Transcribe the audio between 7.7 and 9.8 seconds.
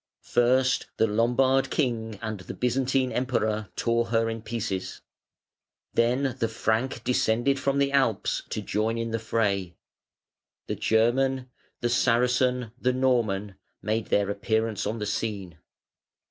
the Alps to join in the fray.